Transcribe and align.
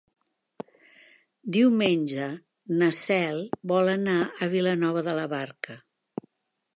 Diumenge 1.57 2.29
na 2.81 2.89
Cel 3.01 3.43
vol 3.73 3.91
anar 3.93 4.17
a 4.47 4.51
Vilanova 4.57 5.05
de 5.09 5.17
la 5.21 5.27
Barca. 5.35 5.77